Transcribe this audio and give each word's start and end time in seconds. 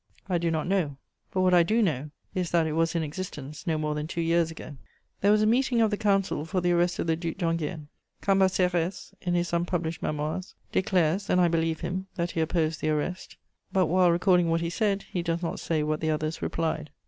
I 0.27 0.39
do 0.39 0.49
not 0.49 0.65
know; 0.65 0.97
but 1.29 1.41
what 1.41 1.53
I 1.53 1.61
do 1.61 1.79
know 1.79 2.09
is 2.33 2.49
that 2.49 2.65
it 2.65 2.71
was 2.71 2.95
in 2.95 3.03
existence 3.03 3.67
no 3.67 3.77
more 3.77 3.93
than 3.93 4.07
two 4.07 4.19
years 4.19 4.49
ago. 4.49 4.75
There 5.19 5.29
was 5.31 5.43
a 5.43 5.45
meeting 5.45 5.79
of 5.79 5.91
the 5.91 5.95
Council 5.95 6.43
for 6.43 6.59
the 6.59 6.71
arrest 6.71 6.97
of 6.97 7.05
the 7.05 7.15
Duc 7.15 7.35
d'Enghien. 7.37 7.87
Cambacérès, 8.19 9.13
in 9.21 9.35
his 9.35 9.53
unpublished 9.53 10.01
Memoirs, 10.01 10.55
declares, 10.71 11.29
and 11.29 11.39
I 11.39 11.49
believe 11.49 11.81
him, 11.81 12.07
that 12.15 12.31
he 12.31 12.41
opposed 12.41 12.81
the 12.81 12.89
arrest; 12.89 13.37
but, 13.71 13.85
while 13.85 14.11
recording 14.11 14.49
what 14.49 14.61
he 14.61 14.71
said, 14.71 15.03
he 15.03 15.21
does 15.21 15.43
not 15.43 15.59
say 15.59 15.83
what 15.83 15.99
the 16.01 16.09
others 16.09 16.41
replied. 16.41 16.89